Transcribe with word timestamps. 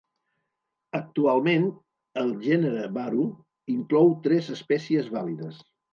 Actualment, 0.99 1.67
el 2.21 2.33
gènere 2.47 2.87
"Baru" 2.97 3.27
inclou 3.75 4.13
tres 4.29 4.51
espècies 4.57 5.13
vàlides. 5.19 5.63